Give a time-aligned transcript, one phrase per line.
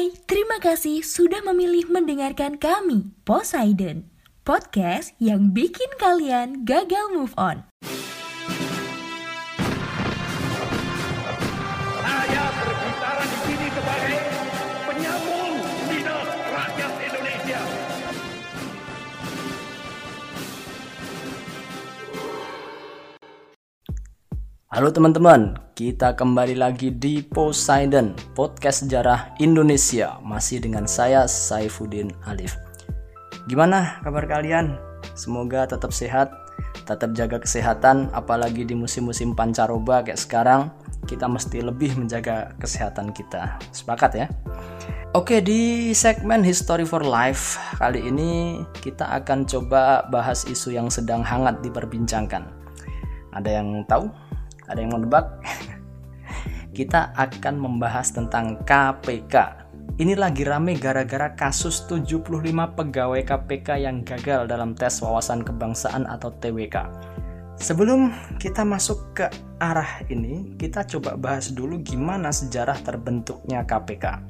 [0.00, 4.08] Hai, terima kasih sudah memilih mendengarkan kami, Poseidon,
[4.48, 7.68] podcast yang bikin kalian gagal move on.
[12.00, 14.24] Saya berbicara di sini sebagai
[14.88, 15.52] penyambung
[15.92, 17.60] lidah rakyat Indonesia.
[24.72, 32.52] Halo teman-teman, kita kembali lagi di Poseidon, podcast sejarah Indonesia, masih dengan saya Saifuddin Alif.
[33.48, 34.76] Gimana kabar kalian?
[35.16, 36.36] Semoga tetap sehat,
[36.84, 40.68] tetap jaga kesehatan, apalagi di musim-musim pancaroba kayak sekarang,
[41.08, 43.56] kita mesti lebih menjaga kesehatan kita.
[43.72, 44.28] Sepakat ya?
[45.16, 51.24] Oke, di segmen History for Life kali ini kita akan coba bahas isu yang sedang
[51.24, 52.44] hangat diperbincangkan.
[53.32, 54.28] Ada yang tahu?
[54.70, 55.26] Ada yang mau nebak?
[56.70, 59.34] Kita akan membahas tentang KPK.
[60.00, 62.24] Ini lagi rame gara-gara kasus 75
[62.78, 66.88] pegawai KPK yang gagal dalam tes wawasan kebangsaan atau TWK.
[67.60, 68.08] Sebelum
[68.40, 69.28] kita masuk ke
[69.60, 74.24] arah ini, kita coba bahas dulu gimana sejarah terbentuknya KPK.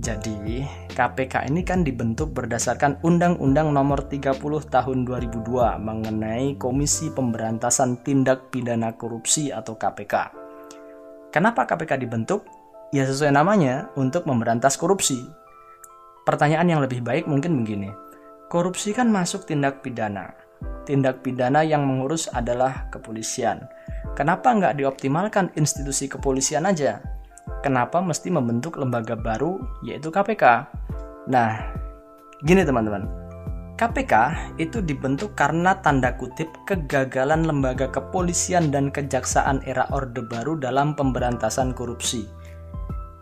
[0.00, 0.64] Jadi,
[0.96, 4.40] KPK ini kan dibentuk berdasarkan Undang-Undang Nomor 30
[4.72, 5.44] Tahun 2002
[5.76, 10.41] mengenai Komisi Pemberantasan Tindak Pidana Korupsi atau KPK.
[11.32, 12.44] Kenapa KPK dibentuk?
[12.92, 15.24] Ya sesuai namanya, untuk memberantas korupsi.
[16.28, 17.88] Pertanyaan yang lebih baik mungkin begini.
[18.52, 20.36] Korupsi kan masuk tindak pidana.
[20.84, 23.64] Tindak pidana yang mengurus adalah kepolisian.
[24.12, 27.00] Kenapa nggak dioptimalkan institusi kepolisian aja?
[27.62, 30.66] kenapa mesti membentuk lembaga baru yaitu KPK.
[31.30, 31.70] Nah,
[32.42, 33.21] gini teman-teman.
[33.82, 34.14] KPK
[34.62, 41.74] itu dibentuk karena tanda kutip kegagalan lembaga kepolisian dan kejaksaan era Orde Baru dalam pemberantasan
[41.74, 42.22] korupsi.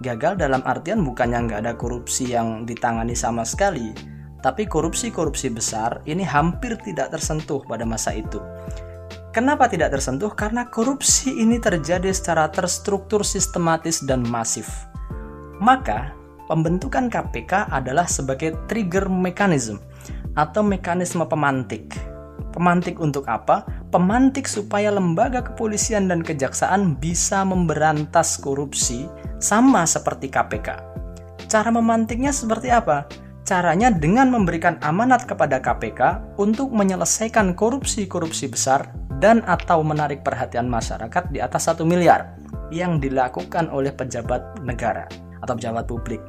[0.04, 3.96] Gagal dalam artian bukannya nggak ada korupsi yang ditangani sama sekali,
[4.44, 8.36] tapi korupsi-korupsi besar ini hampir tidak tersentuh pada masa itu.
[9.32, 10.36] Kenapa tidak tersentuh?
[10.36, 14.68] Karena korupsi ini terjadi secara terstruktur, sistematis, dan masif.
[15.56, 16.12] Maka,
[16.52, 19.80] pembentukan KPK adalah sebagai trigger mechanism
[20.34, 21.94] atau mekanisme pemantik.
[22.50, 23.62] Pemantik untuk apa?
[23.94, 29.06] Pemantik supaya lembaga kepolisian dan kejaksaan bisa memberantas korupsi
[29.38, 30.68] sama seperti KPK.
[31.46, 33.06] Cara memantiknya seperti apa?
[33.46, 41.30] Caranya dengan memberikan amanat kepada KPK untuk menyelesaikan korupsi-korupsi besar dan atau menarik perhatian masyarakat
[41.34, 42.38] di atas satu miliar
[42.70, 45.06] yang dilakukan oleh pejabat negara
[45.42, 46.22] atau pejabat publik.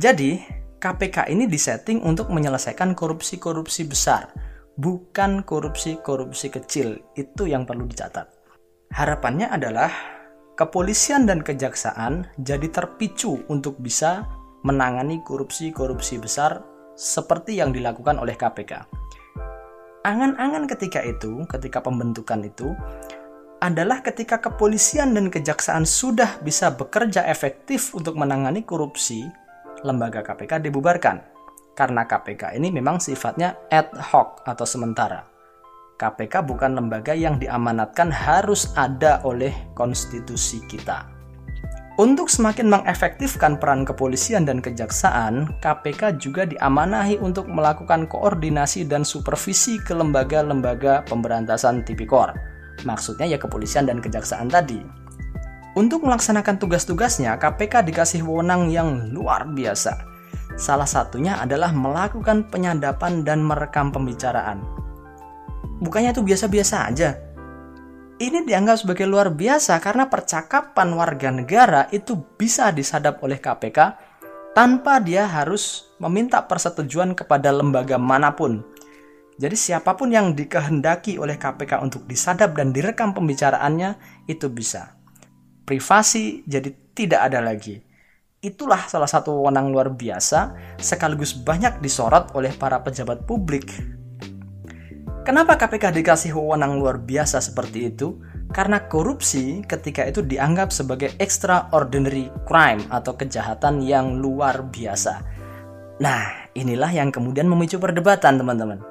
[0.00, 4.34] Jadi, KPK ini disetting untuk menyelesaikan korupsi-korupsi besar,
[4.74, 6.98] bukan korupsi-korupsi kecil.
[7.14, 8.26] Itu yang perlu dicatat.
[8.90, 9.94] Harapannya adalah
[10.58, 14.26] kepolisian dan kejaksaan jadi terpicu untuk bisa
[14.66, 16.66] menangani korupsi-korupsi besar
[16.98, 19.02] seperti yang dilakukan oleh KPK
[20.02, 22.74] angan-angan ketika itu, ketika pembentukan itu,
[23.62, 29.22] adalah ketika kepolisian dan kejaksaan sudah bisa bekerja efektif untuk menangani korupsi,
[29.82, 31.22] lembaga KPK dibubarkan.
[31.72, 35.24] Karena KPK ini memang sifatnya ad hoc atau sementara.
[35.96, 41.06] KPK bukan lembaga yang diamanatkan harus ada oleh konstitusi kita.
[42.00, 49.76] Untuk semakin mengefektifkan peran kepolisian dan kejaksaan, KPK juga diamanahi untuk melakukan koordinasi dan supervisi
[49.76, 52.32] ke lembaga-lembaga pemberantasan tipikor.
[52.88, 55.01] Maksudnya ya kepolisian dan kejaksaan tadi.
[55.72, 60.04] Untuk melaksanakan tugas-tugasnya, KPK dikasih wewenang yang luar biasa.
[60.60, 64.60] Salah satunya adalah melakukan penyadapan dan merekam pembicaraan.
[65.80, 67.16] Bukannya itu biasa-biasa aja,
[68.22, 73.78] ini dianggap sebagai luar biasa karena percakapan warga negara itu bisa disadap oleh KPK
[74.54, 78.62] tanpa dia harus meminta persetujuan kepada lembaga mana pun.
[79.42, 83.98] Jadi siapa pun yang dikehendaki oleh KPK untuk disadap dan direkam pembicaraannya
[84.30, 85.01] itu bisa.
[85.62, 87.78] Privasi jadi tidak ada lagi.
[88.42, 93.70] Itulah salah satu wewenang luar biasa sekaligus banyak disorot oleh para pejabat publik
[95.22, 98.18] Kenapa KPK dikasih wewenang luar biasa seperti itu?
[98.50, 105.22] Karena korupsi ketika itu dianggap sebagai extraordinary crime atau kejahatan yang luar biasa.
[106.02, 108.82] Nah, inilah yang kemudian memicu perdebatan, teman-teman.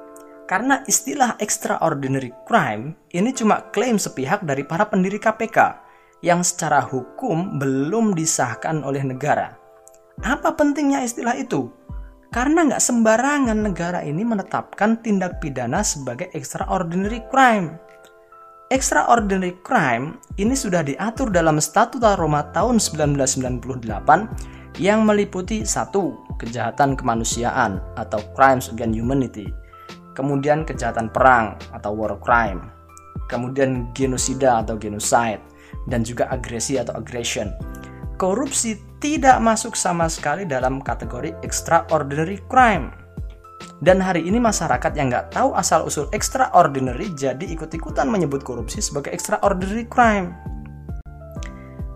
[0.48, 5.84] Karena istilah extraordinary crime ini cuma klaim sepihak dari para pendiri KPK
[6.22, 9.58] yang secara hukum belum disahkan oleh negara.
[10.22, 11.68] Apa pentingnya istilah itu?
[12.32, 17.76] Karena nggak sembarangan negara ini menetapkan tindak pidana sebagai extraordinary crime.
[18.72, 27.84] Extraordinary crime ini sudah diatur dalam Statuta Roma tahun 1998 yang meliputi satu kejahatan kemanusiaan
[28.00, 29.52] atau crimes against humanity,
[30.16, 32.72] kemudian kejahatan perang atau war crime,
[33.28, 35.44] kemudian genosida atau genocide,
[35.88, 37.50] dan juga agresi atau aggression.
[38.20, 42.94] Korupsi tidak masuk sama sekali dalam kategori extraordinary crime.
[43.82, 49.90] Dan hari ini masyarakat yang nggak tahu asal-usul extraordinary jadi ikut-ikutan menyebut korupsi sebagai extraordinary
[49.90, 50.30] crime.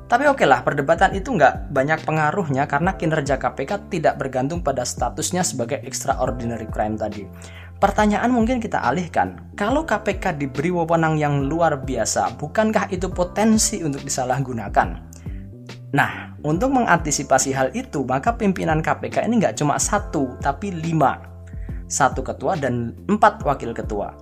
[0.07, 5.43] Tapi oke lah, perdebatan itu nggak banyak pengaruhnya karena kinerja KPK tidak bergantung pada statusnya
[5.43, 7.27] sebagai extraordinary crime tadi.
[7.77, 14.01] Pertanyaan mungkin kita alihkan, kalau KPK diberi wewenang yang luar biasa, bukankah itu potensi untuk
[14.01, 14.89] disalahgunakan?
[15.93, 21.21] Nah, untuk mengantisipasi hal itu, maka pimpinan KPK ini nggak cuma satu, tapi lima.
[21.85, 24.17] Satu ketua dan empat wakil ketua.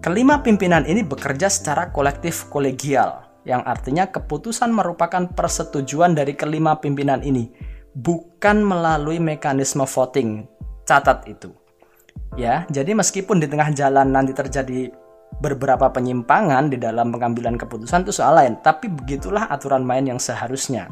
[0.00, 7.20] Kelima pimpinan ini bekerja secara kolektif kolegial, yang artinya keputusan merupakan persetujuan dari kelima pimpinan
[7.20, 7.52] ini,
[7.92, 10.48] bukan melalui mekanisme voting.
[10.88, 11.65] Catat itu.
[12.36, 14.92] Ya, jadi meskipun di tengah jalan nanti terjadi
[15.40, 20.88] beberapa penyimpangan di dalam pengambilan keputusan itu soal lain, tapi begitulah aturan main yang seharusnya.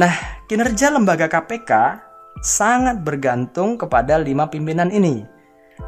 [0.00, 0.12] Nah,
[0.48, 2.00] kinerja lembaga KPK
[2.40, 5.24] sangat bergantung kepada lima pimpinan ini.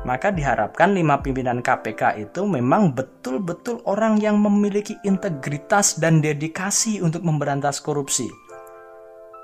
[0.05, 7.25] Maka diharapkan lima pimpinan KPK itu memang betul-betul orang yang memiliki integritas dan dedikasi untuk
[7.25, 8.29] memberantas korupsi.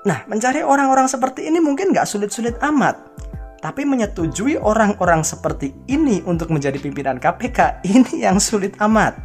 [0.05, 2.97] Nah, mencari orang-orang seperti ini mungkin nggak sulit-sulit amat
[3.59, 9.15] tapi menyetujui orang-orang seperti ini untuk menjadi pimpinan KPK ini yang sulit amat.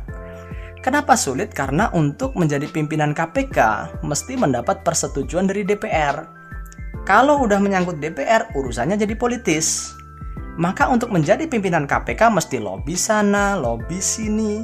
[0.84, 1.48] Kenapa sulit?
[1.56, 3.58] Karena untuk menjadi pimpinan KPK
[4.04, 6.28] mesti mendapat persetujuan dari DPR.
[7.08, 9.96] Kalau udah menyangkut DPR, urusannya jadi politis.
[10.60, 14.60] Maka untuk menjadi pimpinan KPK mesti lobby sana, lobby sini.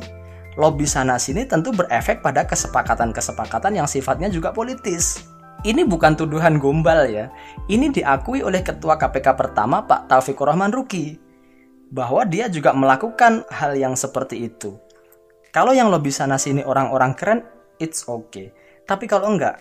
[0.60, 5.29] Lobby sana sini tentu berefek pada kesepakatan-kesepakatan yang sifatnya juga politis
[5.64, 7.28] ini bukan tuduhan gombal ya.
[7.68, 11.20] Ini diakui oleh Ketua KPK pertama Pak Taufikur Rahman Ruki
[11.90, 14.78] bahwa dia juga melakukan hal yang seperti itu.
[15.50, 17.40] Kalau yang lebih sana sini orang-orang keren,
[17.82, 18.54] it's okay.
[18.86, 19.58] Tapi kalau enggak,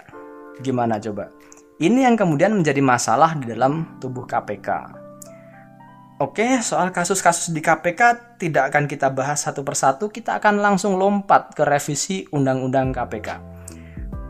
[0.61, 1.33] gimana coba?
[1.81, 4.99] Ini yang kemudian menjadi masalah di dalam tubuh KPK.
[6.19, 11.55] Oke, soal kasus-kasus di KPK tidak akan kita bahas satu persatu, kita akan langsung lompat
[11.55, 13.58] ke revisi Undang-Undang KPK.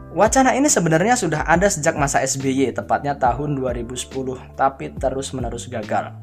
[0.10, 4.10] Wacana ini sebenarnya sudah ada sejak masa SBY, tepatnya tahun 2010,
[4.58, 6.18] tapi terus-menerus gagal.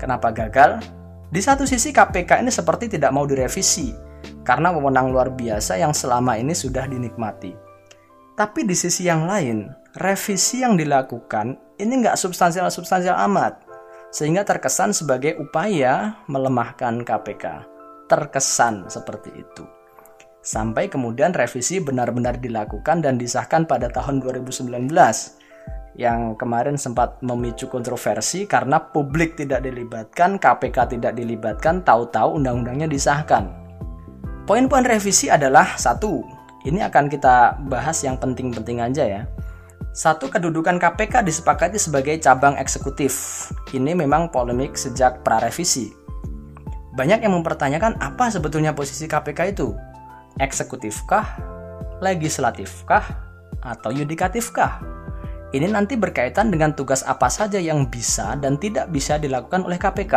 [0.00, 0.80] Kenapa gagal?
[1.28, 3.92] Di satu sisi KPK ini seperti tidak mau direvisi,
[4.40, 7.52] karena wewenang luar biasa yang selama ini sudah dinikmati.
[8.40, 9.68] Tapi di sisi yang lain,
[10.00, 13.60] revisi yang dilakukan ini nggak substansial-substansial amat,
[14.16, 17.68] sehingga terkesan sebagai upaya melemahkan KPK.
[18.08, 19.75] Terkesan seperti itu
[20.46, 24.70] sampai kemudian revisi benar-benar dilakukan dan disahkan pada tahun 2019
[25.98, 33.50] yang kemarin sempat memicu kontroversi karena publik tidak dilibatkan, KPK tidak dilibatkan, tahu-tahu undang-undangnya disahkan.
[34.46, 36.22] Poin-poin revisi adalah satu,
[36.68, 39.22] ini akan kita bahas yang penting-penting aja ya.
[39.96, 43.48] Satu, kedudukan KPK disepakati sebagai cabang eksekutif.
[43.72, 45.88] Ini memang polemik sejak pra-revisi.
[46.92, 49.72] Banyak yang mempertanyakan apa sebetulnya posisi KPK itu
[50.40, 51.40] eksekutifkah,
[52.04, 53.04] legislatifkah,
[53.64, 54.80] atau yudikatifkah?
[55.54, 60.14] Ini nanti berkaitan dengan tugas apa saja yang bisa dan tidak bisa dilakukan oleh KPK.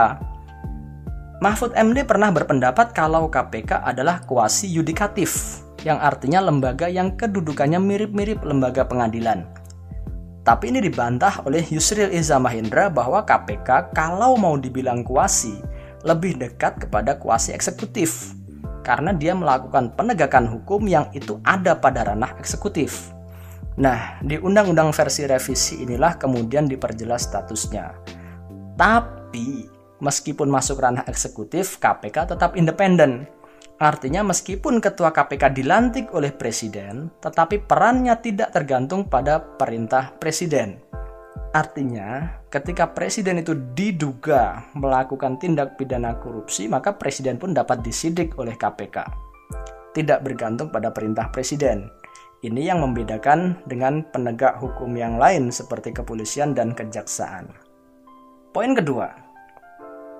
[1.40, 8.44] Mahfud MD pernah berpendapat kalau KPK adalah kuasi yudikatif, yang artinya lembaga yang kedudukannya mirip-mirip
[8.44, 9.48] lembaga pengadilan.
[10.44, 15.62] Tapi ini dibantah oleh Yusril Iza Mahendra bahwa KPK kalau mau dibilang kuasi,
[16.04, 18.39] lebih dekat kepada kuasi eksekutif
[18.82, 23.14] karena dia melakukan penegakan hukum yang itu ada pada ranah eksekutif.
[23.80, 27.96] Nah, di Undang-Undang versi revisi inilah kemudian diperjelas statusnya.
[28.76, 29.64] Tapi,
[30.04, 33.28] meskipun masuk ranah eksekutif, KPK tetap independen.
[33.80, 40.84] Artinya meskipun ketua KPK dilantik oleh presiden, tetapi perannya tidak tergantung pada perintah presiden.
[41.50, 48.54] Artinya, ketika presiden itu diduga melakukan tindak pidana korupsi, maka presiden pun dapat disidik oleh
[48.54, 49.02] KPK.
[49.98, 51.90] Tidak bergantung pada perintah presiden.
[52.46, 57.50] Ini yang membedakan dengan penegak hukum yang lain seperti kepolisian dan kejaksaan.
[58.54, 59.10] Poin kedua,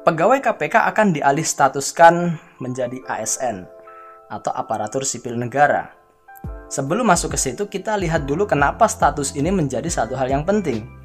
[0.10, 3.70] pegawai KPK akan dialih statuskan menjadi ASN
[4.34, 5.94] atau aparatur sipil negara.
[6.74, 10.99] Sebelum masuk ke situ, kita lihat dulu kenapa status ini menjadi satu hal yang penting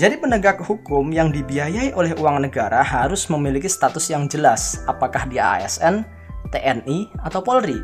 [0.00, 5.60] jadi penegak hukum yang dibiayai oleh uang negara harus memiliki status yang jelas, apakah dia
[5.60, 6.08] ASN,
[6.48, 7.76] TNI, atau Polri.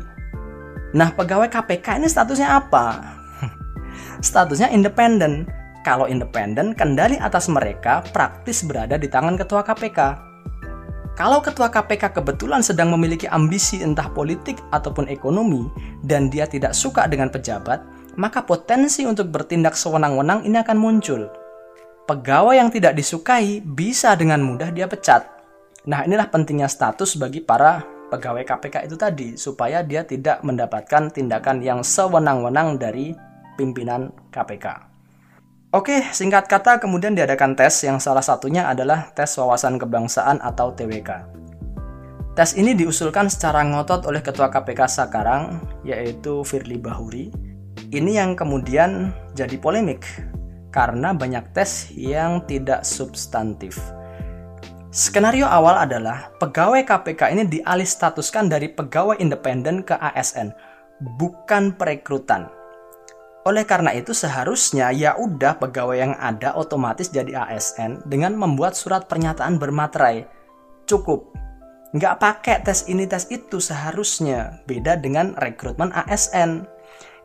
[0.97, 3.13] Nah, pegawai KPK ini statusnya apa?
[4.25, 5.45] statusnya independen.
[5.85, 9.99] Kalau independen, kendali atas mereka praktis berada di tangan ketua KPK.
[11.13, 15.69] Kalau ketua KPK kebetulan sedang memiliki ambisi entah politik ataupun ekonomi
[16.01, 17.85] dan dia tidak suka dengan pejabat,
[18.17, 21.29] maka potensi untuk bertindak sewenang-wenang ini akan muncul.
[22.07, 25.27] Pegawai yang tidak disukai bisa dengan mudah dia pecat.
[25.91, 31.59] Nah, inilah pentingnya status bagi para pegawai KPK itu tadi supaya dia tidak mendapatkan tindakan
[31.59, 33.11] yang sewenang-wenang dari
[33.59, 34.87] pimpinan KPK.
[35.75, 41.11] Oke, singkat kata kemudian diadakan tes yang salah satunya adalah tes wawasan kebangsaan atau TWK.
[42.39, 47.35] Tes ini diusulkan secara ngotot oleh Ketua KPK sekarang, yaitu Firly Bahuri.
[47.91, 50.07] Ini yang kemudian jadi polemik
[50.71, 53.79] karena banyak tes yang tidak substantif.
[54.87, 60.49] Skenario awal adalah pegawai KPK ini dialih statuskan dari pegawai independen ke ASN,
[61.19, 62.49] bukan perekrutan.
[63.47, 69.07] Oleh karena itu seharusnya ya udah pegawai yang ada otomatis jadi ASN dengan membuat surat
[69.07, 70.27] pernyataan bermaterai.
[70.83, 71.31] Cukup.
[71.95, 74.59] Nggak pakai tes ini tes itu seharusnya.
[74.67, 76.67] Beda dengan rekrutmen ASN.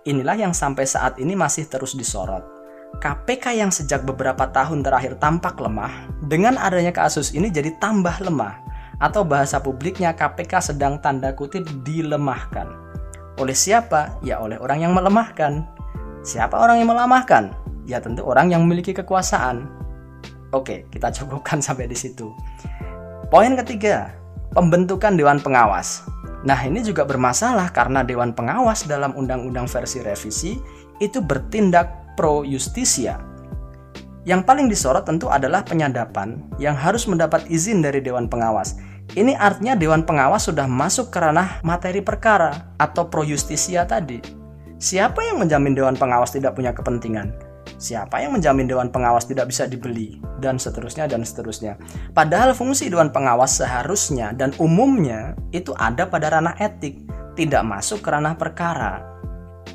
[0.06, 2.61] Inilah yang sampai saat ini masih terus disorot.
[3.00, 8.60] KPK yang sejak beberapa tahun terakhir tampak lemah, dengan adanya kasus ini jadi tambah lemah,
[9.00, 12.68] atau bahasa publiknya KPK sedang tanda kutip dilemahkan.
[13.40, 14.20] Oleh siapa?
[14.20, 15.64] Ya oleh orang yang melemahkan.
[16.22, 17.50] Siapa orang yang melemahkan?
[17.88, 19.66] Ya tentu orang yang memiliki kekuasaan.
[20.52, 22.30] Oke, kita cukupkan sampai di situ.
[23.32, 24.12] Poin ketiga,
[24.52, 26.04] pembentukan Dewan Pengawas.
[26.42, 30.52] Nah, ini juga bermasalah karena Dewan Pengawas dalam Undang-Undang versi revisi
[31.00, 33.20] itu bertindak pro justisia.
[34.22, 38.78] Yang paling disorot tentu adalah penyadapan yang harus mendapat izin dari Dewan Pengawas.
[39.18, 44.22] Ini artinya Dewan Pengawas sudah masuk ke ranah materi perkara atau pro justisia tadi.
[44.78, 47.34] Siapa yang menjamin Dewan Pengawas tidak punya kepentingan?
[47.82, 50.22] Siapa yang menjamin Dewan Pengawas tidak bisa dibeli?
[50.38, 51.74] Dan seterusnya dan seterusnya.
[52.14, 57.02] Padahal fungsi Dewan Pengawas seharusnya dan umumnya itu ada pada ranah etik,
[57.34, 59.02] tidak masuk ke ranah perkara.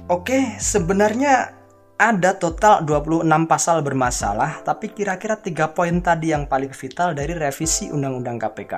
[0.08, 1.57] Oke, sebenarnya
[1.98, 7.90] ada total 26 pasal bermasalah, tapi kira-kira tiga poin tadi yang paling vital dari revisi
[7.90, 8.74] Undang-Undang KPK.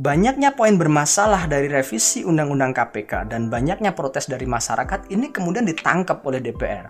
[0.00, 6.24] Banyaknya poin bermasalah dari revisi Undang-Undang KPK dan banyaknya protes dari masyarakat ini kemudian ditangkap
[6.24, 6.88] oleh DPR.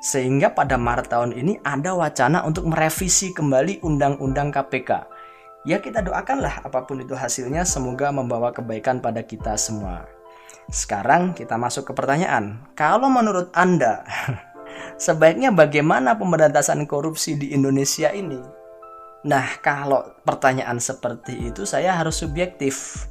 [0.00, 4.90] Sehingga pada Maret tahun ini ada wacana untuk merevisi kembali Undang-Undang KPK.
[5.68, 10.08] Ya kita doakanlah apa pun itu hasilnya semoga membawa kebaikan pada kita semua.
[10.72, 12.64] Sekarang kita masuk ke pertanyaan.
[12.72, 14.08] Kalau menurut Anda
[15.00, 18.38] sebaiknya bagaimana pemberantasan korupsi di Indonesia ini?
[19.26, 23.06] Nah, kalau pertanyaan seperti itu saya harus subjektif.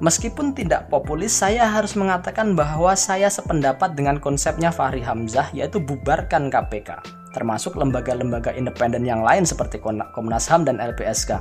[0.00, 6.48] Meskipun tidak populis, saya harus mengatakan bahwa saya sependapat dengan konsepnya Fahri Hamzah yaitu bubarkan
[6.48, 7.04] KPK,
[7.36, 11.36] termasuk lembaga-lembaga independen yang lain seperti Komnas HAM dan LPSK.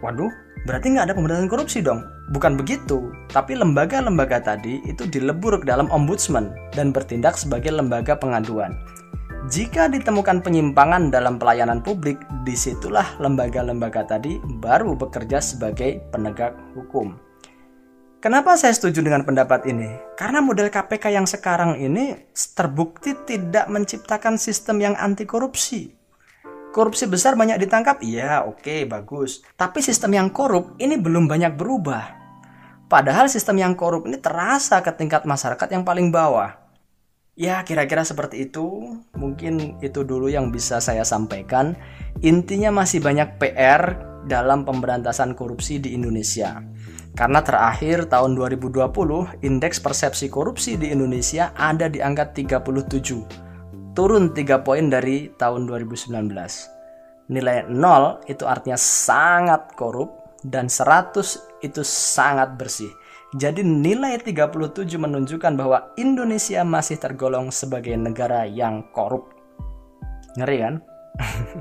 [0.00, 0.32] Waduh,
[0.64, 2.17] berarti nggak ada pemberantasan korupsi dong?
[2.28, 8.76] Bukan begitu, tapi lembaga-lembaga tadi itu dilebur ke dalam ombudsman dan bertindak sebagai lembaga pengaduan.
[9.48, 17.16] Jika ditemukan penyimpangan dalam pelayanan publik, di situlah lembaga-lembaga tadi baru bekerja sebagai penegak hukum.
[18.18, 19.88] Kenapa saya setuju dengan pendapat ini?
[20.18, 25.97] Karena model KPK yang sekarang ini terbukti tidak menciptakan sistem yang anti korupsi.
[26.78, 27.98] Korupsi besar banyak ditangkap?
[28.06, 29.42] Iya, oke, okay, bagus.
[29.58, 32.06] Tapi sistem yang korup ini belum banyak berubah.
[32.86, 36.54] Padahal sistem yang korup ini terasa ke tingkat masyarakat yang paling bawah.
[37.34, 38.94] Ya, kira-kira seperti itu.
[39.18, 41.74] Mungkin itu dulu yang bisa saya sampaikan.
[42.22, 43.98] Intinya masih banyak PR
[44.30, 46.62] dalam pemberantasan korupsi di Indonesia.
[47.18, 48.86] Karena terakhir tahun 2020,
[49.42, 53.47] indeks persepsi korupsi di Indonesia ada di angka 37
[53.98, 56.14] turun 3 poin dari tahun 2019.
[57.34, 62.94] Nilai 0 itu artinya sangat korup dan 100 itu sangat bersih.
[63.34, 69.34] Jadi nilai 37 menunjukkan bahwa Indonesia masih tergolong sebagai negara yang korup.
[70.38, 70.74] Ngeri kan?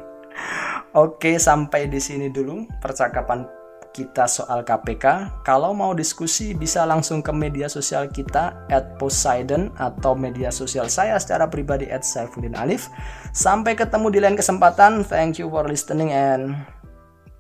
[1.04, 3.50] Oke, sampai di sini dulu percakapan
[3.98, 5.34] kita soal KPK.
[5.42, 11.18] Kalau mau diskusi bisa langsung ke media sosial kita at Poseidon atau media sosial saya
[11.18, 12.94] secara pribadi at Saifuddin Alif.
[13.34, 15.02] Sampai ketemu di lain kesempatan.
[15.02, 16.54] Thank you for listening and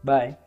[0.01, 0.46] bye.